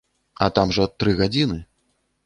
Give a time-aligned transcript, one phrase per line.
[0.45, 1.63] А там жа тры гадзіны.